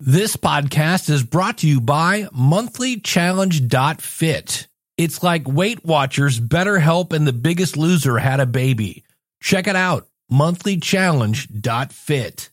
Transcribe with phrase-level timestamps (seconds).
[0.00, 4.68] This podcast is brought to you by monthlychallenge.fit.
[4.96, 9.02] It's like Weight Watchers, BetterHelp, and The Biggest Loser had a baby.
[9.40, 12.50] Check it out, monthlychallenge.fit.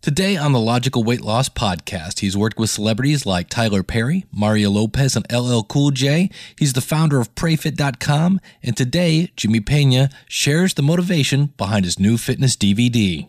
[0.00, 4.70] Today on the Logical Weight Loss Podcast, he's worked with celebrities like Tyler Perry, Mario
[4.70, 6.30] Lopez, and LL Cool J.
[6.58, 12.16] He's the founder of PrayFit.com, and today, Jimmy Pena shares the motivation behind his new
[12.16, 13.28] fitness DVD.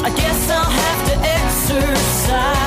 [0.00, 2.58] I guess I'll have to exercise.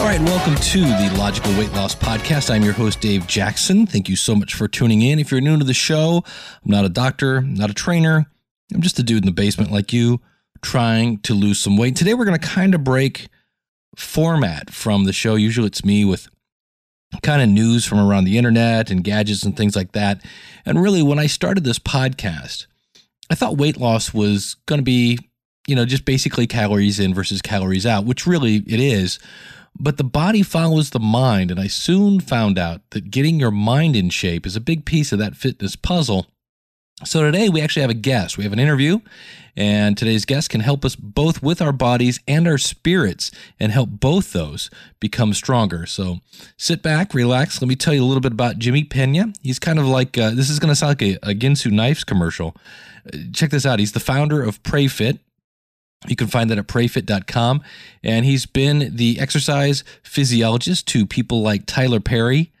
[0.00, 2.50] All right, welcome to the Logical Weight Loss Podcast.
[2.54, 3.86] I'm your host, Dave Jackson.
[3.86, 5.18] Thank you so much for tuning in.
[5.18, 6.22] If you're new to the show,
[6.64, 8.26] I'm not a doctor, not a trainer.
[8.72, 10.20] I'm just a dude in the basement like you
[10.62, 11.96] trying to lose some weight.
[11.96, 13.26] Today, we're going to kind of break
[13.96, 15.34] format from the show.
[15.34, 16.28] Usually, it's me with
[17.22, 20.24] kind of news from around the internet and gadgets and things like that.
[20.64, 22.66] And really, when I started this podcast,
[23.30, 25.18] I thought weight loss was going to be,
[25.66, 29.18] you know, just basically calories in versus calories out, which really it is.
[29.78, 31.50] But the body follows the mind.
[31.50, 35.12] And I soon found out that getting your mind in shape is a big piece
[35.12, 36.26] of that fitness puzzle.
[37.04, 38.38] So today we actually have a guest.
[38.38, 39.00] We have an interview,
[39.54, 43.30] and today's guest can help us both with our bodies and our spirits
[43.60, 45.84] and help both those become stronger.
[45.84, 46.20] So
[46.56, 47.60] sit back, relax.
[47.60, 49.34] Let me tell you a little bit about Jimmy Pena.
[49.42, 52.02] He's kind of like uh, this is going to sound like a, a Ginsu Knives
[52.02, 52.56] commercial.
[53.12, 53.78] Uh, Check this out.
[53.78, 55.18] He's the founder of PrayFit.
[56.08, 57.62] You can find that at prayfit.com.
[58.02, 62.52] And he's been the exercise physiologist to people like Tyler Perry,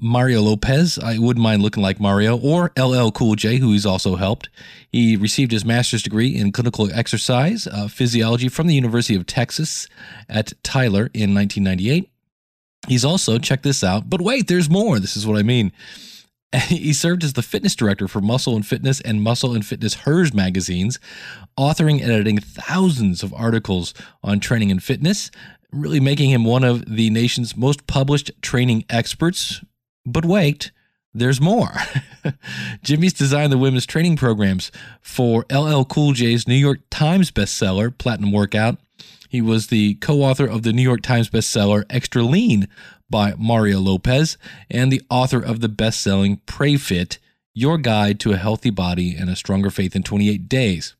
[0.00, 0.98] Mario Lopez.
[0.98, 4.48] I wouldn't mind looking like Mario, or LL Cool J, who he's also helped.
[4.90, 9.86] He received his master's degree in clinical exercise uh, physiology from the University of Texas
[10.28, 12.10] at Tyler in 1998.
[12.88, 14.98] He's also, check this out, but wait, there's more.
[14.98, 15.72] This is what I mean.
[16.66, 20.34] He served as the fitness director for Muscle and Fitness and Muscle and Fitness Hers
[20.34, 20.98] magazines,
[21.56, 23.94] authoring and editing thousands of articles
[24.24, 25.30] on training and fitness,
[25.72, 29.60] really making him one of the nation's most published training experts.
[30.12, 30.70] But wait,
[31.12, 31.72] there's more.
[32.82, 38.32] Jimmy's designed the women's training programs for LL Cool J's New York Times bestseller, Platinum
[38.32, 38.78] Workout.
[39.28, 42.68] He was the co author of the New York Times bestseller, Extra Lean
[43.08, 44.36] by Mario Lopez,
[44.70, 47.18] and the author of the best selling Pray Fit
[47.54, 50.94] Your Guide to a Healthy Body and a Stronger Faith in 28 Days.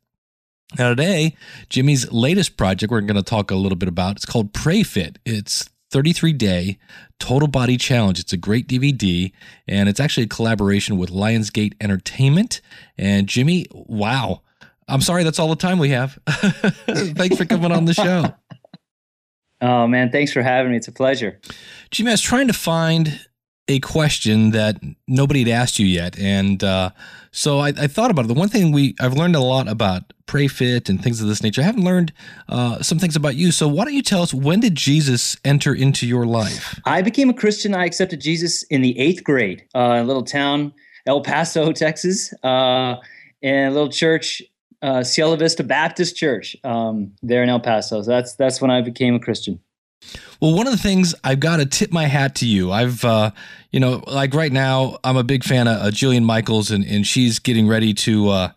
[0.78, 1.36] Now, today,
[1.68, 4.16] Jimmy's latest project we're going to talk a little bit about.
[4.16, 5.18] It's called Pray Fit.
[5.26, 6.78] It's 33 day
[7.18, 8.18] total body challenge.
[8.18, 9.32] It's a great DVD
[9.66, 12.60] and it's actually a collaboration with Lionsgate Entertainment.
[12.96, 14.42] And Jimmy, wow.
[14.88, 16.18] I'm sorry, that's all the time we have.
[16.26, 18.34] Thanks for coming on the show.
[19.62, 20.78] Oh man, thanks for having me.
[20.78, 21.38] It's a pleasure.
[21.90, 23.20] Jimmy, I was trying to find
[23.68, 26.90] a question that nobody had asked you yet, and uh,
[27.30, 28.28] so I, I, thought about it.
[28.28, 31.42] The one thing we I've learned a lot about Pray Fit and things of this
[31.42, 31.60] nature.
[31.60, 32.12] I haven't learned
[32.48, 33.50] uh, some things about you.
[33.50, 36.78] So why don't you tell us when did Jesus enter into your life?
[36.84, 37.74] I became a Christian.
[37.74, 40.72] I accepted Jesus in the eighth grade, uh, in a little town,
[41.04, 42.94] El Paso, Texas, uh,
[43.42, 44.40] in a little church
[44.82, 48.00] uh, Cielo Vista Baptist Church um, there in El Paso.
[48.00, 49.58] So that's that's when I became a Christian.
[50.40, 52.70] Well, one of the things I've got to tip my hat to you.
[52.70, 53.32] I've, uh,
[53.72, 57.04] you know, like right now, I'm a big fan of uh, Jillian Michaels, and and
[57.04, 58.52] she's getting ready to uh,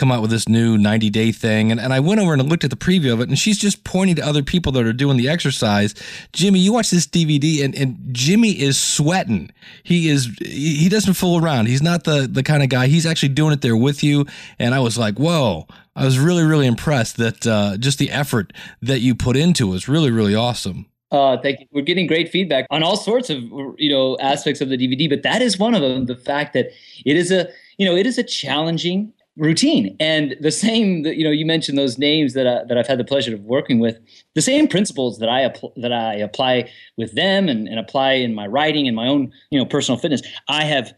[0.00, 1.70] come out with this new 90 day thing.
[1.70, 3.84] And, and I went over and looked at the preview of it, and she's just
[3.84, 5.94] pointing to other people that are doing the exercise.
[6.32, 9.50] Jimmy, you watch this DVD, and, and Jimmy is sweating.
[9.82, 11.66] He is he doesn't fool around.
[11.66, 12.86] He's not the the kind of guy.
[12.86, 14.24] He's actually doing it there with you.
[14.58, 15.66] And I was like, whoa.
[15.96, 19.88] I was really, really impressed that uh, just the effort that you put into was
[19.88, 20.86] really, really awesome.
[21.10, 21.66] Uh, thank you.
[21.72, 23.42] We're getting great feedback on all sorts of
[23.76, 26.06] you know aspects of the DVD, but that is one of them.
[26.06, 26.70] The fact that
[27.04, 29.96] it is a you know it is a challenging routine.
[29.98, 32.98] And the same that you know you mentioned those names that I, that I've had
[32.98, 33.98] the pleasure of working with
[34.34, 38.34] the same principles that I apl- that I apply with them and, and apply in
[38.34, 40.92] my writing and my own you know personal fitness I have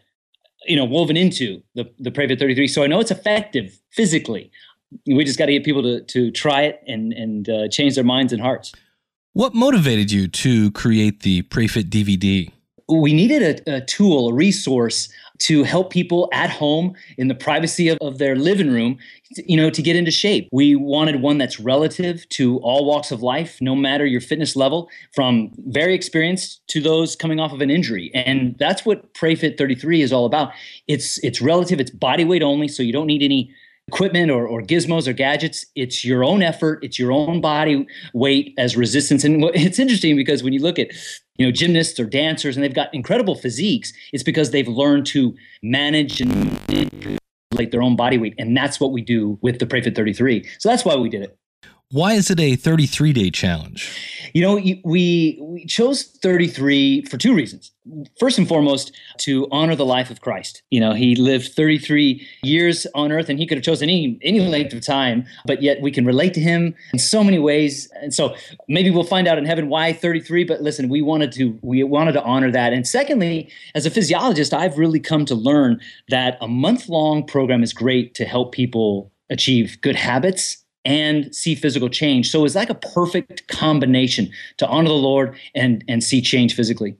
[0.65, 4.51] you know woven into the the Pray Fit 33 so I know it's effective physically.
[5.07, 8.03] We just got to get people to to try it and and uh, change their
[8.03, 8.73] minds and hearts.
[9.31, 12.51] What motivated you to create the PrayFit DVD?
[12.87, 15.09] We needed a, a, tool, a resource
[15.39, 18.97] to help people at home in the privacy of, of, their living room,
[19.45, 20.47] you know, to get into shape.
[20.51, 24.89] We wanted one that's relative to all walks of life, no matter your fitness level,
[25.13, 28.11] from very experienced to those coming off of an injury.
[28.13, 30.53] And that's what PrayFit 33 is all about.
[30.87, 33.53] It's it's relative, it's body weight only, so you don't need any
[33.87, 35.65] equipment or, or gizmos or gadgets.
[35.75, 36.79] It's your own effort.
[36.83, 39.23] It's your own body weight as resistance.
[39.23, 40.89] And it's interesting because when you look at
[41.37, 45.35] you know gymnasts or dancers and they've got incredible physiques, it's because they've learned to
[45.61, 46.33] manage and
[46.69, 48.35] manipulate their own body weight.
[48.37, 50.47] And that's what we do with the PrayFit 33.
[50.59, 51.37] So that's why we did it.
[51.93, 53.95] Why is it a 33 day challenge?
[54.33, 57.71] You know, we we chose 33 for two reasons.
[58.19, 60.63] First and foremost, to honor the life of Christ.
[60.71, 64.39] You know, he lived 33 years on earth and he could have chosen any any
[64.39, 67.87] length of time, but yet we can relate to him in so many ways.
[68.01, 68.35] And so
[68.67, 72.13] maybe we'll find out in heaven why 33, but listen, we wanted to we wanted
[72.13, 72.73] to honor that.
[72.73, 75.79] And secondly, as a physiologist, I've really come to learn
[76.09, 81.89] that a month-long program is great to help people achieve good habits and see physical
[81.89, 82.29] change.
[82.29, 86.97] So it's like a perfect combination to honor the Lord and and see change physically.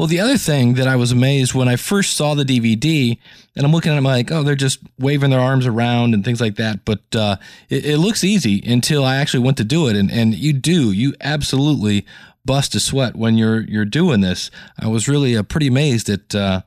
[0.00, 3.18] Well, the other thing that I was amazed when I first saw the DVD,
[3.54, 6.40] and I'm looking at them like, oh, they're just waving their arms around and things
[6.40, 6.86] like that.
[6.86, 7.36] But uh,
[7.68, 10.90] it, it, looks easy until I actually went to do it, and and you do,
[10.90, 12.06] you absolutely
[12.46, 14.50] bust a sweat when you're you're doing this.
[14.78, 16.34] I was really uh, pretty amazed at.
[16.34, 16.62] Uh,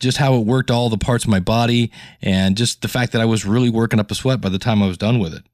[0.00, 1.88] just how it worked all the parts of my body
[2.20, 4.82] and just the fact that I was really working up a sweat by the time
[4.82, 5.44] I was done with it.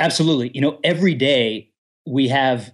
[0.00, 0.50] Absolutely.
[0.54, 1.70] You know, every day
[2.06, 2.72] we have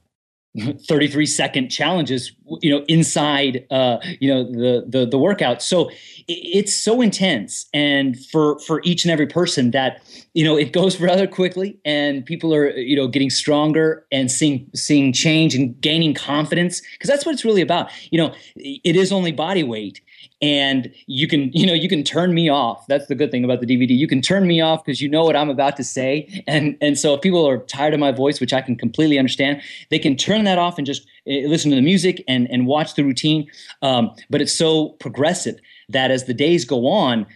[0.89, 2.33] 33 second challenges
[2.63, 5.63] you know inside uh you know the the the workout.
[5.63, 5.91] So
[6.27, 10.03] it's so intense and for for each and every person that
[10.35, 14.69] you know it goes rather quickly and people are you know getting stronger and seeing
[14.75, 17.91] seeing change and gaining confidence because that's what it's really about.
[18.11, 20.01] You know it is only body weight
[20.41, 22.87] and you can you know you can turn me off.
[22.87, 25.25] That's the good thing about the dvd you can turn me off because you know
[25.25, 26.43] what i'm about to say.
[26.47, 29.63] And and so if people are tired of my voice which i can completely understand
[29.91, 32.95] they can turn that off and just uh, listen to the music and and watch
[32.95, 33.49] the routine.
[33.83, 37.27] Um, but it's so progressive that as the days go on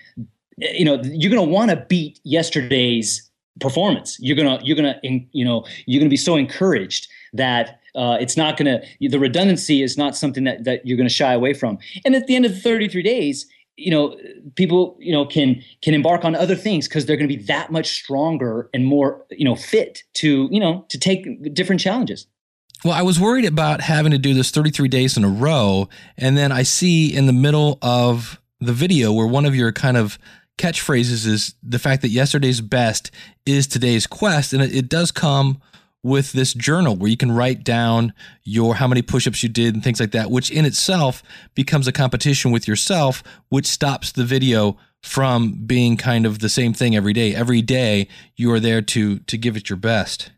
[0.61, 3.29] eh, you know you're going to want to beat yesterday's
[3.61, 4.19] performance.
[4.20, 7.81] You're going to you're going to you know you're going to be so encouraged that
[7.94, 11.14] uh, it's not going to the redundancy is not something that, that you're going to
[11.14, 13.46] shy away from and at the end of the 33 days
[13.76, 14.16] you know
[14.54, 17.70] people you know can can embark on other things because they're going to be that
[17.70, 22.26] much stronger and more you know fit to you know to take different challenges
[22.84, 25.88] well, I was worried about having to do this 33 days in a row.
[26.16, 29.96] And then I see in the middle of the video where one of your kind
[29.96, 30.18] of
[30.58, 33.10] catchphrases is the fact that yesterday's best
[33.46, 34.52] is today's quest.
[34.52, 35.60] And it, it does come
[36.02, 38.12] with this journal where you can write down
[38.43, 41.22] your how many push-ups you did and things like that which in itself
[41.54, 46.72] becomes a competition with yourself which stops the video from being kind of the same
[46.72, 47.34] thing every day.
[47.34, 50.31] Every day you are there to to give it your best.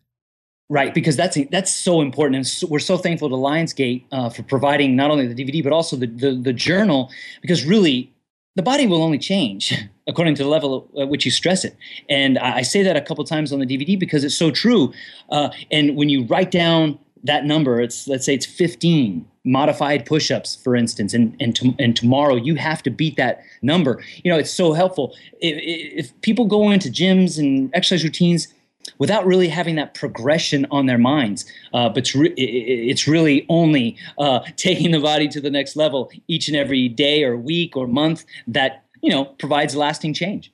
[0.71, 4.43] Right, because that's that's so important, and so, we're so thankful to Lionsgate uh, for
[4.43, 7.11] providing not only the DVD but also the, the, the journal,
[7.43, 8.14] because really
[8.57, 9.75] the body will only change
[10.07, 11.77] according to the level at which you stress it.
[12.09, 14.93] And I, say that a couple times on the DVD because it's so true.
[15.31, 20.57] Uh, and when you write down that number, it's let's say it's 15 modified push-ups,
[20.57, 24.03] for instance, and and, to, and tomorrow you have to beat that number.
[24.23, 25.15] You know, it's so helpful.
[25.41, 28.49] If, if people go into gyms and exercise routines
[28.99, 31.45] without really having that progression on their minds.
[31.73, 36.11] Uh, but it's, re- it's, really only uh, taking the body to the next level
[36.29, 40.53] each and every day or week or month that you know provides lasting change.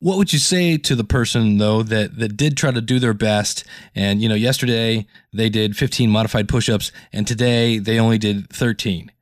[0.00, 3.14] What would you say to the person though that that did try to do their
[3.14, 8.50] best and you know yesterday they did 15 modified push-ups and today they only did
[8.50, 9.12] 13?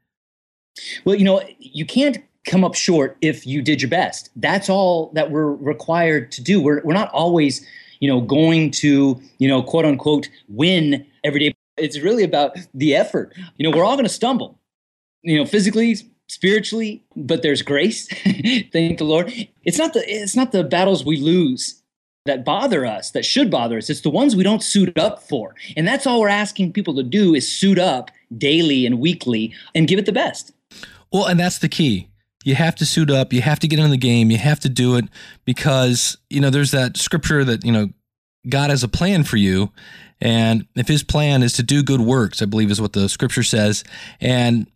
[1.05, 4.31] Well, you know, you can't come up short if you did your best.
[4.37, 6.63] That's all that we're required to do.
[6.63, 7.67] We're we're not always
[8.01, 11.55] you know, going to, you know, quote unquote, win every day.
[11.77, 13.33] It's really about the effort.
[13.57, 14.59] You know, we're all going to stumble,
[15.23, 15.97] you know, physically,
[16.29, 18.09] spiritually, but there's grace.
[18.73, 19.33] Thank the Lord.
[19.65, 21.81] It's not the it's not the battles we lose
[22.27, 23.89] that bother us, that should bother us.
[23.89, 25.55] It's the ones we don't suit up for.
[25.77, 29.89] And that's all we're asking people to do is suit up daily and weekly and
[29.89, 30.53] give it the best.
[31.13, 32.10] Well, and that's the key
[32.45, 34.69] you have to suit up, you have to get in the game, you have to
[34.69, 35.05] do it
[35.45, 37.91] because, you know, there's that scripture that, you know,
[38.49, 39.71] God has a plan for you.
[40.21, 43.43] And if his plan is to do good works, I believe is what the scripture
[43.43, 43.85] says.
[44.21, 44.67] And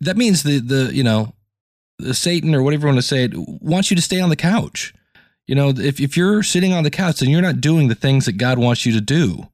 [0.00, 1.32] that means the, the, you know,
[1.98, 4.36] the Satan or whatever you want to say it wants you to stay on the
[4.36, 4.92] couch.
[5.46, 8.26] You know, if, if you're sitting on the couch, and you're not doing the things
[8.26, 9.46] that God wants you to do.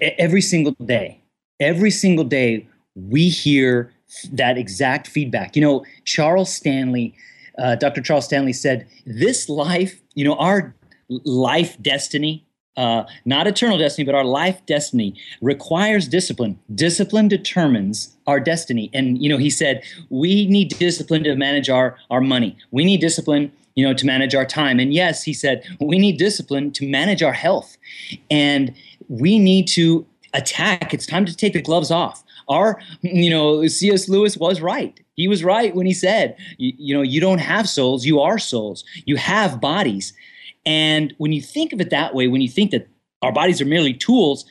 [0.00, 1.20] Every single day,
[1.60, 3.92] every single day, we hear
[4.32, 5.56] that exact feedback.
[5.56, 7.14] You know, Charles Stanley,
[7.58, 8.00] uh, Dr.
[8.00, 10.74] Charles Stanley said, This life, you know, our
[11.08, 12.46] life destiny,
[12.76, 16.58] uh, not eternal destiny, but our life destiny requires discipline.
[16.74, 18.88] Discipline determines our destiny.
[18.94, 22.56] And, you know, he said, we need discipline to manage our, our money.
[22.70, 24.78] We need discipline, you know, to manage our time.
[24.78, 27.76] And yes, he said, we need discipline to manage our health.
[28.30, 28.72] And
[29.08, 30.94] we need to attack.
[30.94, 35.00] It's time to take the gloves off our you know cs lewis was right.
[35.14, 38.38] He was right when he said you, you, know you don't have souls you are
[38.38, 38.84] souls.
[39.04, 40.12] You have bodies.
[40.66, 42.88] And when you think of it that way when you think that
[43.22, 44.44] our bodies are merely tools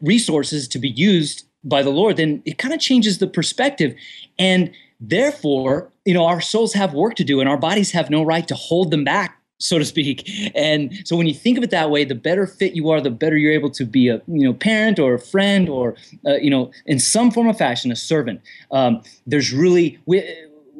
[0.00, 3.94] resources to be used by the lord then it kind of changes the perspective.
[4.38, 4.70] And
[5.00, 8.46] therefore you know our souls have work to do and our bodies have no right
[8.48, 10.28] to hold them back so to speak.
[10.54, 13.10] And so when you think of it that way, the better fit you are, the
[13.10, 16.50] better you're able to be a you know parent or a friend or uh, you
[16.50, 18.40] know in some form of fashion a servant.
[18.70, 20.22] Um, there's really we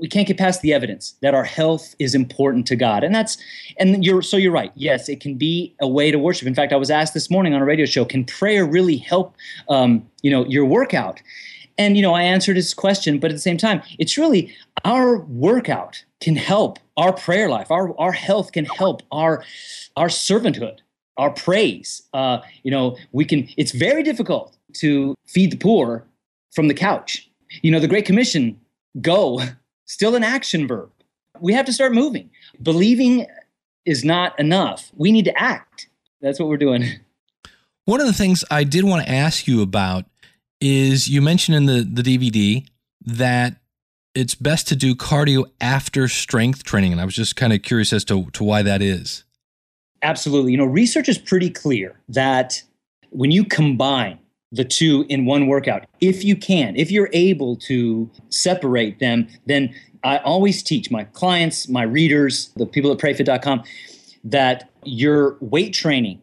[0.03, 3.39] we can't get past the evidence that our health is important to God, and that's
[3.79, 4.73] and you're so you're right.
[4.75, 6.49] Yes, it can be a way to worship.
[6.49, 9.37] In fact, I was asked this morning on a radio show, can prayer really help
[9.69, 11.23] um, you know your workout?
[11.79, 15.19] And you know, I answered his question, but at the same time, it's really our
[15.19, 17.71] workout can help our prayer life.
[17.71, 19.45] Our, our health can help our
[19.97, 20.79] our servanthood
[21.17, 22.02] our praise.
[22.12, 26.07] Uh, you know we can it's very difficult to feed the poor
[26.52, 27.31] from the couch.
[27.62, 28.61] You know the great commission
[29.00, 29.41] go
[29.87, 30.91] still an action verb.
[31.41, 32.31] We have to start moving.
[32.62, 33.26] Believing
[33.85, 34.93] is not enough.
[34.95, 35.88] We need to act.
[36.21, 36.85] That's what we're doing.
[37.85, 40.05] One of the things i did want to ask you about
[40.62, 42.69] is you mentioned in the, the dvd
[43.04, 43.57] that
[44.14, 46.92] it's best to do cardio after strength training.
[46.92, 49.25] And I was just kind of curious as to, to why that is.
[50.02, 50.52] Absolutely.
[50.52, 52.62] You know, research is pretty clear that
[53.11, 54.19] when you combine
[54.50, 59.75] the two in one workout, if you can, if you're able to separate them, then
[60.04, 63.62] I always teach my clients, my readers, the people at prayfit.com,
[64.25, 66.21] that your weight training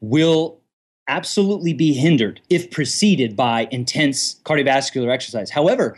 [0.00, 0.60] will
[1.08, 5.50] absolutely be hindered if preceded by intense cardiovascular exercise.
[5.50, 5.96] However,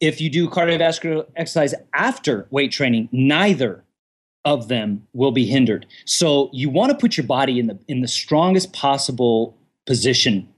[0.00, 3.84] if you do cardiovascular exercise after weight training, neither
[4.44, 5.86] of them will be hindered.
[6.04, 10.48] So you want to put your body in the in the strongest possible position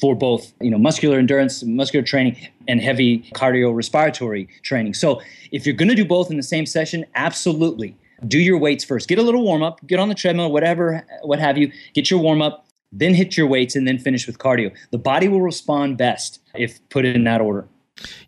[0.00, 4.94] for both, you know, muscular endurance, muscular training and heavy cardiorespiratory training.
[4.94, 5.20] So
[5.52, 7.96] if you're going to do both in the same session, absolutely
[8.26, 9.08] do your weights first.
[9.08, 12.20] Get a little warm up, get on the treadmill, whatever what have you, get your
[12.20, 14.74] warm up, then hit your weights and then finish with cardio.
[14.90, 17.68] The body will respond best if put in that order.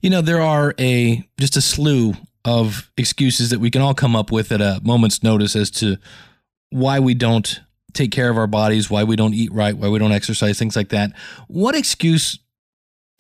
[0.01, 2.15] You know, there are a just a slew
[2.45, 5.97] of excuses that we can all come up with at a moment's notice as to
[6.71, 7.61] why we don't
[7.93, 10.77] take care of our bodies, why we don't eat right, why we don't exercise, things
[10.77, 11.13] like that.
[11.49, 12.39] What excuse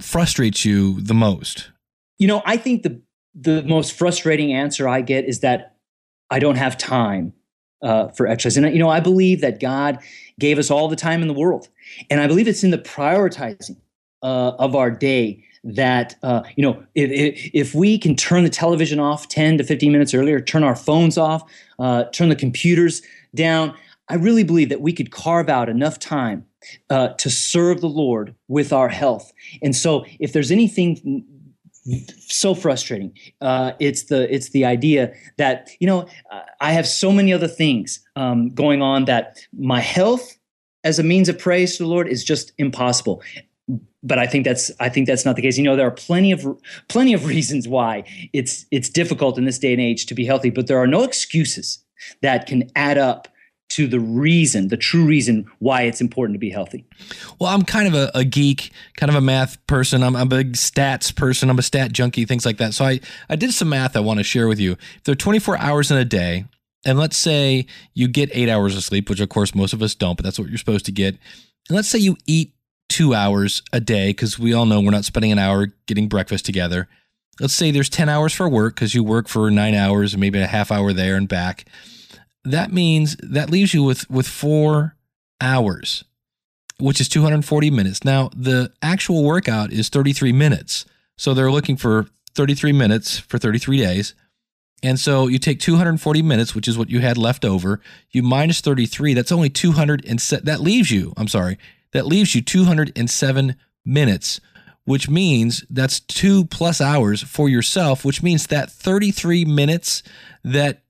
[0.00, 1.70] frustrates you the most?
[2.18, 3.00] You know, I think the
[3.34, 5.76] the most frustrating answer I get is that
[6.30, 7.32] I don't have time
[7.82, 8.56] uh, for exercise.
[8.56, 9.98] And you know, I believe that God
[10.38, 11.68] gave us all the time in the world,
[12.10, 13.76] and I believe it's in the prioritizing
[14.22, 18.98] uh, of our day that uh, you know if, if we can turn the television
[18.98, 21.42] off 10 to 15 minutes earlier turn our phones off
[21.78, 23.02] uh, turn the computers
[23.34, 23.74] down
[24.08, 26.44] i really believe that we could carve out enough time
[26.90, 31.24] uh, to serve the lord with our health and so if there's anything
[32.16, 36.06] so frustrating uh, it's the it's the idea that you know
[36.60, 40.38] i have so many other things um, going on that my health
[40.84, 43.22] as a means of praise to the lord is just impossible
[44.02, 45.56] but I think that's I think that's not the case.
[45.56, 46.46] You know, there are plenty of
[46.88, 50.50] plenty of reasons why it's it's difficult in this day and age to be healthy,
[50.50, 51.78] but there are no excuses
[52.20, 53.28] that can add up
[53.72, 56.84] to the reason, the true reason why it's important to be healthy.
[57.40, 60.02] Well, I'm kind of a, a geek, kind of a math person.
[60.02, 61.48] I'm, I'm, a big stats person.
[61.48, 62.74] I'm a stat junkie, things like that.
[62.74, 63.00] So I,
[63.30, 64.72] I did some math I want to share with you.
[64.72, 66.44] If there are 24 hours in a day,
[66.84, 69.94] and let's say you get eight hours of sleep, which of course most of us
[69.94, 71.14] don't, but that's what you're supposed to get.
[71.68, 72.52] And let's say you eat
[72.90, 76.44] two hours a day because we all know we're not spending an hour getting breakfast
[76.44, 76.88] together.
[77.40, 80.38] Let's say there's 10 hours for work because you work for nine hours and maybe
[80.40, 81.64] a half hour there and back.
[82.44, 84.96] That means that leaves you with, with four
[85.40, 86.04] hours,
[86.78, 88.04] which is 240 minutes.
[88.04, 90.84] Now, the actual workout is 33 minutes.
[91.16, 94.14] So they're looking for 33 minutes for 33 days.
[94.82, 97.80] And so you take 240 minutes, which is what you had left over,
[98.10, 101.58] you minus 33, that's only 200 and se- that leaves you, I'm sorry,
[101.92, 104.40] that leaves you 207 minutes,
[104.84, 110.02] which means that's 2 plus hours for yourself, which means that 33 minutes
[110.42, 110.82] that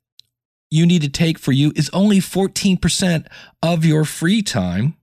[0.72, 3.26] you need to take for you is only 14%
[3.62, 4.96] of your free time.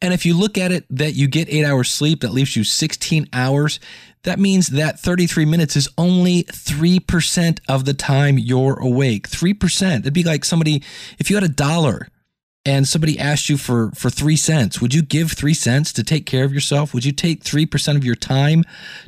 [0.00, 2.64] And if you look at it that you get 8 hours sleep, that leaves you
[2.64, 3.78] 16 hours
[4.24, 9.28] that means that 33 minutes is only 3% of the time you're awake.
[9.28, 9.98] 3%.
[10.00, 10.82] It'd be like somebody,
[11.18, 12.08] if you had a dollar
[12.64, 16.26] and somebody asked you for, for three cents, would you give three cents to take
[16.26, 16.94] care of yourself?
[16.94, 18.64] Would you take 3% of your time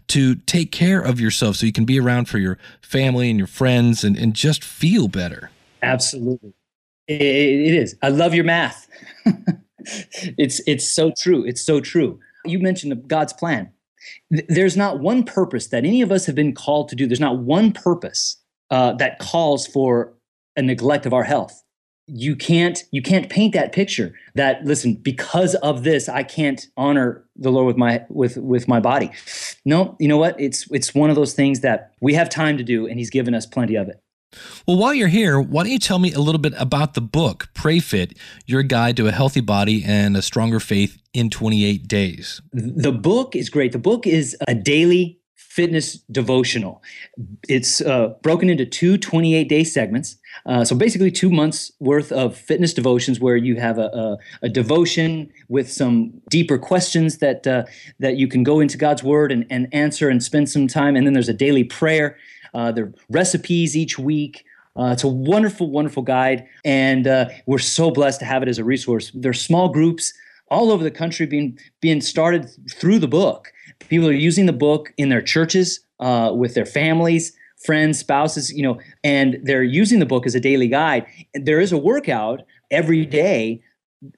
[0.09, 3.47] to take care of yourself so you can be around for your family and your
[3.47, 5.51] friends and, and just feel better?
[5.83, 6.55] Absolutely.
[7.07, 7.97] it, it is.
[8.03, 8.89] I love your math.
[10.39, 11.45] it's, it's so true.
[11.45, 12.19] It's so true.
[12.45, 13.71] You mentioned God's plan
[14.31, 17.07] there's not one purpose that any of us have been called to do.
[17.07, 18.37] There's not one purpose
[18.71, 20.15] uh, that calls for
[20.57, 21.64] a neglect of our health.
[22.07, 27.25] You can't you can't paint that picture that listen because of this I can't honor
[27.37, 29.11] the Lord with my with with my body.
[29.65, 30.39] No, you know what?
[30.39, 33.35] It's it's one of those things that we have time to do, and He's given
[33.35, 34.01] us plenty of it.
[34.67, 37.49] Well, while you're here, why don't you tell me a little bit about the book,
[37.55, 42.43] Pray Fit, your guide to a healthy body and a stronger faith in 28 days?
[42.53, 43.73] The book is great.
[43.73, 45.21] The book is a daily
[45.55, 46.83] fitness devotional.
[47.49, 50.17] It's uh, broken into two 28 day segments.
[50.47, 54.49] Uh, so basically, two months worth of fitness devotions where you have a, a, a
[54.49, 57.65] devotion with some deeper questions that uh,
[58.01, 60.97] that you can go into God's Word and, and answer and spend some time.
[60.97, 62.17] And then there's a daily prayer
[62.55, 64.45] uh, there are recipes each week.
[64.77, 68.59] Uh, it's a wonderful, wonderful guide, and uh, we're so blessed to have it as
[68.59, 69.13] a resource.
[69.15, 70.13] There's small groups
[70.51, 73.53] all over the country being being started through the book.
[73.89, 77.33] People are using the book in their churches uh, with their families,
[77.65, 81.07] friends, spouses, you know, and they're using the book as a daily guide.
[81.35, 83.63] There is a workout every day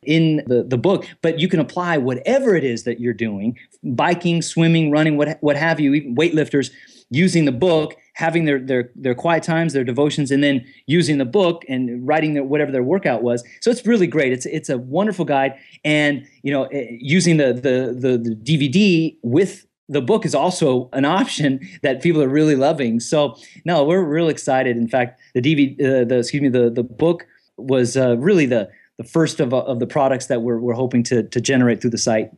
[0.03, 4.43] in the, the book, but you can apply whatever it is that you're doing, biking,
[4.43, 6.71] swimming, running, what, what have you, even weightlifters,
[7.11, 11.25] using the book having their their their quiet times, their devotions, and then using the
[11.25, 13.45] book and writing their, whatever their workout was.
[13.61, 14.33] So it's really great.
[14.33, 19.17] It's it's a wonderful guide, and you know, eh, using the the the, the DVD
[19.23, 23.01] with the book is also an option that people are really loving.
[23.01, 24.77] So no, we're real excited.
[24.77, 27.27] In fact, the DVD, uh, the excuse me, the the book
[27.59, 31.23] was uh, really the the first of, of the products that we're, we're hoping to,
[31.23, 32.31] to generate through the site.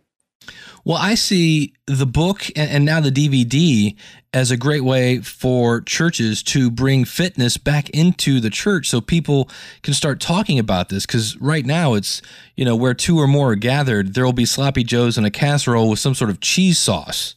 [0.84, 3.96] Well, I see the book and, now the DVD
[4.32, 9.50] as a great way for churches to bring fitness back into the church so people
[9.82, 11.06] can start talking about this.
[11.06, 12.22] Because right now it's,
[12.56, 15.30] you know, where two or more are gathered, there will be sloppy joes and a
[15.30, 17.34] casserole with some sort of cheese sauce.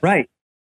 [0.00, 0.28] Right.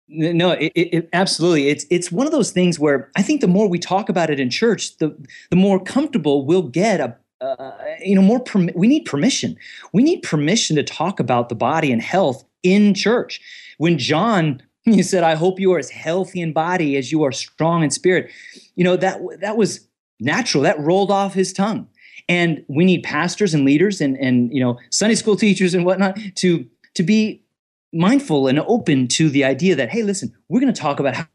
[0.09, 1.69] No, it, it, absolutely.
[1.69, 4.39] It's it's one of those things where I think the more we talk about it
[4.39, 5.17] in church, the
[5.51, 7.01] the more comfortable we'll get
[7.41, 8.43] uh, you know more
[8.75, 9.57] we need permission.
[9.93, 13.41] We need permission to talk about the body and health in church.
[13.79, 17.33] When john he said i hope you are as healthy in body as you are
[17.33, 18.31] strong in spirit
[18.77, 19.87] you know that that was
[20.21, 20.63] natural.
[20.63, 21.89] That rolled off his tongue.
[22.29, 26.19] And we need pastors and leaders and and you know sunday school teachers and whatnot
[26.37, 27.45] to to be
[27.93, 31.27] mindful and open to the idea that hey listen we're going to talk about how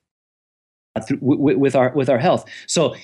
[1.21, 2.45] with our with our health.
[2.67, 2.95] So,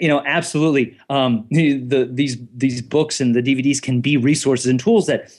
[0.00, 4.80] you know, absolutely, um, the these these books and the DVDs can be resources and
[4.80, 5.30] tools that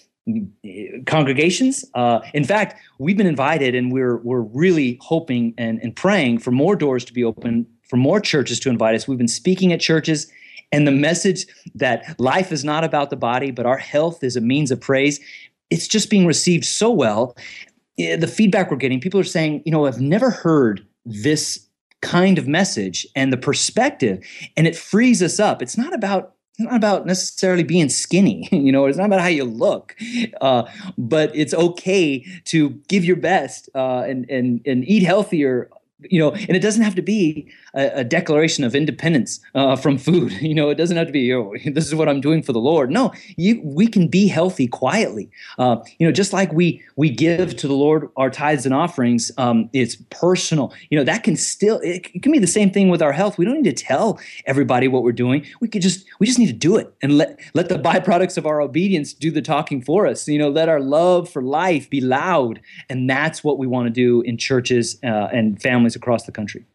[1.05, 1.85] congregations.
[1.93, 6.51] Uh, in fact, we've been invited, and we're we're really hoping and, and praying for
[6.51, 9.07] more doors to be open, for more churches to invite us.
[9.07, 10.31] We've been speaking at churches.
[10.71, 14.41] And the message that life is not about the body, but our health is a
[14.41, 15.19] means of praise,
[15.69, 17.35] it's just being received so well.
[17.97, 21.64] The feedback we're getting, people are saying, you know, I've never heard this
[22.01, 24.23] kind of message and the perspective
[24.55, 25.61] and it frees us up.
[25.61, 29.27] It's not about it's not about necessarily being skinny you know it's not about how
[29.27, 29.95] you look
[30.41, 30.63] uh,
[30.97, 35.69] but it's okay to give your best uh, and and and eat healthier
[36.01, 39.97] you know and it doesn't have to be a, a declaration of independence uh, from
[39.97, 40.33] food.
[40.45, 42.59] You know it doesn't have to be oh, this is what i'm doing for the
[42.59, 42.91] lord.
[42.91, 45.29] No you, we can be healthy quietly.
[45.57, 49.31] Uh, you know just like we we give to the lord our tithes and offerings
[49.37, 50.71] um, it's personal.
[50.89, 53.37] You know that can still it, it can be the same thing with our health.
[53.37, 55.45] We don't need to tell everybody what we're doing.
[55.61, 58.45] We could just we just need to do it and let let the byproducts of
[58.45, 60.27] our obedience do the talking for us.
[60.27, 62.61] You know let our love for life be loud.
[62.89, 66.65] And that's what we want to do in churches uh, and families across the country.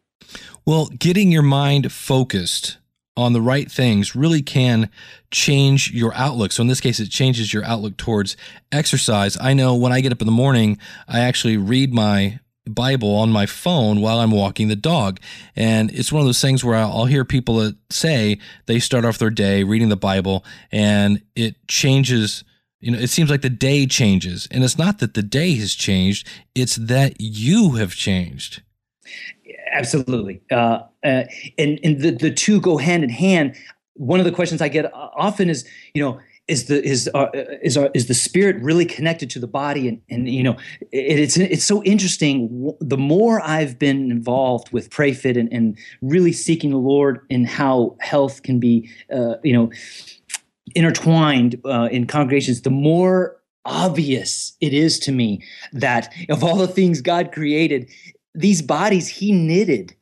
[0.65, 2.77] Well, getting your mind focused
[3.17, 4.89] on the right things really can
[5.31, 6.51] change your outlook.
[6.51, 8.37] So in this case, it changes your outlook towards
[8.71, 9.37] exercise.
[9.39, 13.31] I know when I get up in the morning, I actually read my Bible on
[13.31, 15.19] my phone while I'm walking the dog.
[15.55, 19.29] And it's one of those things where I'll hear people say they start off their
[19.29, 22.43] day reading the Bible and it changes.
[22.79, 24.47] You know, it seems like the day changes.
[24.51, 28.61] And it's not that the day has changed, it's that you have changed.
[29.71, 30.41] Absolutely.
[30.51, 31.23] Uh, uh,
[31.57, 33.55] and and the, the two go hand in hand.
[33.95, 37.27] One of the questions I get often is, you know, is the is uh,
[37.61, 40.57] is our, is the spirit really connected to the body and and you know
[40.91, 46.33] it, it's it's so interesting the more i've been involved with prayfit and, and really
[46.33, 49.71] seeking the lord in how health can be uh, you know
[50.75, 56.67] intertwined uh, in congregations the more obvious it is to me that of all the
[56.67, 57.87] things god created
[58.33, 59.95] these bodies he knitted.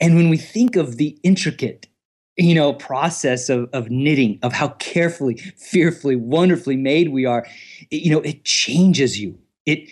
[0.00, 1.88] And when we think of the intricate
[2.36, 7.46] you know process of, of knitting of how carefully fearfully wonderfully made we are
[7.92, 9.38] it, you know it changes you.
[9.66, 9.88] It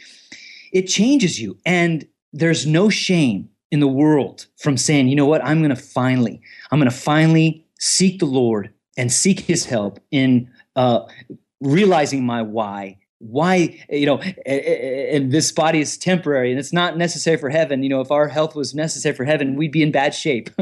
[0.72, 1.58] it changes you.
[1.64, 5.44] And there's no shame in the world from saying you know what?
[5.44, 11.00] I'm to finally i'm to finally seek the lord and seek his help in uh,
[11.60, 17.36] realizing my why why you know and this body is temporary and it's not necessary
[17.36, 17.82] for heaven.
[17.82, 20.50] You know if our health was necessary for heaven we'd be in bad shape.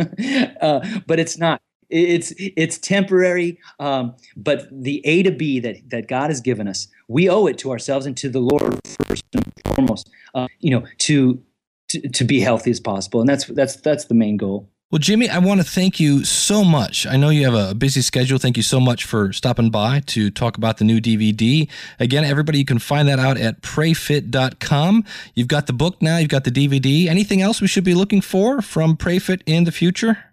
[0.60, 1.62] Uh, but it's not.
[1.88, 6.86] It's it's temporary um, but the a to b that that god has given us
[7.08, 10.84] we owe it to ourselves and to the lord first and foremost uh, you know
[10.98, 11.42] to,
[11.88, 13.20] to to be healthy as possible.
[13.20, 16.64] And that's that's that's the main goal well, Jimmy, I want to thank you so
[16.64, 17.06] much.
[17.06, 18.38] I know you have a busy schedule.
[18.38, 21.70] Thank you so much for stopping by to talk about the new DVD.
[22.00, 25.04] Again, everybody, you can find that out at prayfit.com.
[25.34, 27.06] You've got the book now, you've got the DVD.
[27.06, 30.29] Anything else we should be looking for from Prayfit in the future?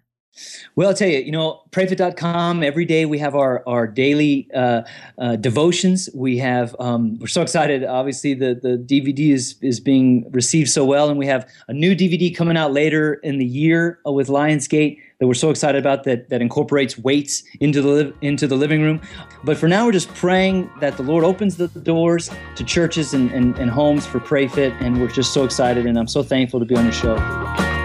[0.76, 4.82] Well, I'll tell you, you know, prayfit.com, every day we have our, our daily uh,
[5.18, 6.08] uh, devotions.
[6.14, 7.84] We have, um, we're so excited.
[7.84, 11.94] Obviously, the, the DVD is, is being received so well, and we have a new
[11.94, 16.04] DVD coming out later in the year uh, with Lionsgate that we're so excited about
[16.04, 19.00] that, that incorporates weights into the, into the living room.
[19.42, 23.30] But for now, we're just praying that the Lord opens the doors to churches and,
[23.32, 26.66] and, and homes for PrayFit, and we're just so excited, and I'm so thankful to
[26.66, 27.77] be on the show.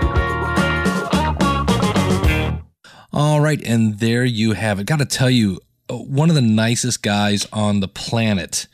[3.16, 4.88] All right, and there you have it.
[4.88, 8.66] Got to tell you, uh, one of the nicest guys on the planet,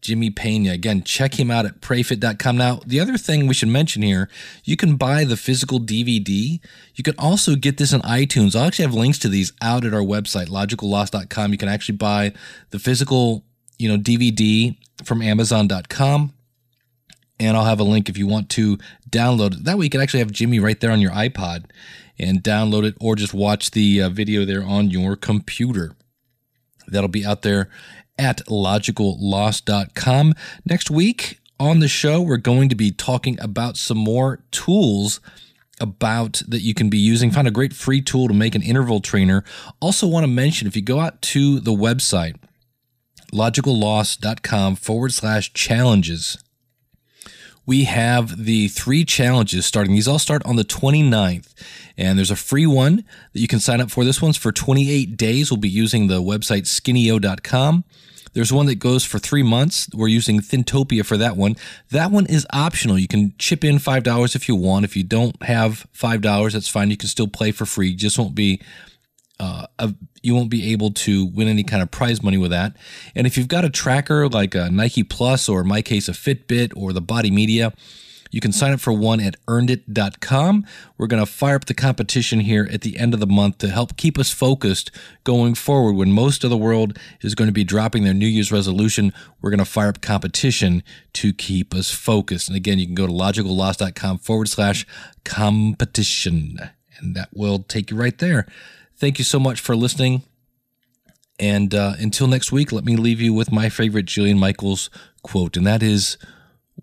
[0.00, 0.70] Jimmy Pena.
[0.70, 2.56] Again, check him out at prayfit.com.
[2.56, 4.30] Now, the other thing we should mention here,
[4.62, 6.60] you can buy the physical DVD.
[6.94, 8.54] You can also get this on iTunes.
[8.54, 11.50] I'll actually have links to these out at our website, logicalloss.com.
[11.50, 12.34] You can actually buy
[12.70, 13.42] the physical,
[13.80, 16.32] you know, DVD from amazon.com
[17.40, 18.78] and I'll have a link if you want to
[19.10, 19.64] download it.
[19.64, 21.64] That way you can actually have Jimmy right there on your iPod
[22.18, 25.92] and download it or just watch the uh, video there on your computer.
[26.86, 27.68] That'll be out there
[28.18, 30.34] at logicalloss.com.
[30.64, 35.20] Next week on the show, we're going to be talking about some more tools
[35.80, 37.30] about that you can be using.
[37.30, 39.44] Found a great free tool to make an interval trainer.
[39.80, 42.36] Also, want to mention if you go out to the website,
[43.32, 46.38] logicalloss.com forward slash challenges
[47.68, 49.92] we have the three challenges starting.
[49.92, 51.52] These all start on the 29th,
[51.98, 53.04] and there's a free one
[53.34, 54.06] that you can sign up for.
[54.06, 55.50] This one's for 28 days.
[55.50, 57.84] We'll be using the website skinnyo.com.
[58.32, 59.86] There's one that goes for three months.
[59.92, 61.56] We're using Thintopia for that one.
[61.90, 62.98] That one is optional.
[62.98, 64.86] You can chip in $5 if you want.
[64.86, 66.90] If you don't have $5, that's fine.
[66.90, 67.94] You can still play for free.
[67.94, 68.62] Just won't be
[69.40, 69.66] uh,
[70.22, 72.76] you won't be able to win any kind of prize money with that.
[73.14, 76.12] And if you've got a tracker like a Nike Plus or in my case a
[76.12, 77.72] Fitbit or the Body Media,
[78.30, 80.66] you can sign up for one at earnedit.com.
[80.96, 83.68] We're going to fire up the competition here at the end of the month to
[83.68, 84.90] help keep us focused
[85.24, 85.94] going forward.
[85.94, 89.50] When most of the world is going to be dropping their New Year's resolution, we're
[89.50, 90.82] going to fire up competition
[91.14, 92.48] to keep us focused.
[92.48, 94.86] And again, you can go to logicalloss.com forward slash
[95.24, 96.58] competition,
[96.98, 98.46] and that will take you right there.
[98.98, 100.22] Thank you so much for listening.
[101.38, 104.90] And uh, until next week, let me leave you with my favorite Jillian Michaels
[105.22, 106.18] quote, and that is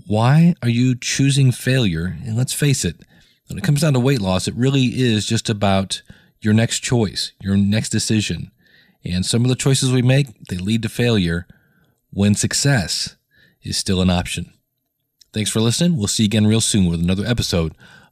[0.07, 2.17] Why are you choosing failure?
[2.25, 3.01] And let's face it,
[3.47, 6.03] when it comes down to weight loss, it really is just about
[6.39, 8.51] your next choice, your next decision.
[9.03, 11.47] And some of the choices we make, they lead to failure
[12.11, 13.17] when success
[13.61, 14.53] is still an option.
[15.33, 15.97] Thanks for listening.
[15.97, 17.75] We'll see you again real soon with another episode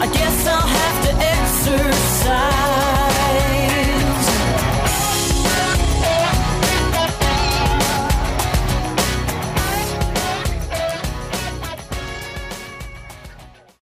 [0.00, 3.13] I guess I'll have to exercise.